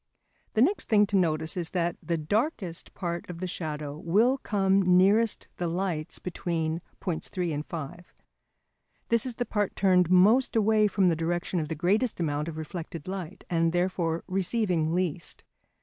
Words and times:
The 0.53 0.63
next 0.63 0.89
thing 0.89 1.05
to 1.05 1.15
notice 1.15 1.55
is 1.55 1.69
that 1.77 1.95
#the 2.01 2.17
darkest 2.17 2.95
part 2.95 3.29
of 3.29 3.37
the 3.39 3.45
shadow 3.45 3.95
will 3.99 4.39
come 4.39 4.81
nearest 4.97 5.47
the 5.57 5.67
lights 5.67 6.17
between 6.17 6.81
points 6.99 7.29
3 7.29 7.53
and 7.53 7.63
5#. 7.67 8.05
This 9.09 9.27
is 9.27 9.35
the 9.35 9.45
part 9.45 9.75
turned 9.75 10.09
most 10.09 10.55
away 10.55 10.87
from 10.87 11.09
the 11.09 11.15
direction 11.15 11.59
of 11.59 11.67
the 11.67 11.75
greatest 11.75 12.19
amount 12.19 12.47
of 12.47 12.57
reflected 12.57 13.07
light, 13.07 13.43
and 13.47 13.73
therefore 13.73 14.23
receiving 14.27 14.95
least. 14.95 15.43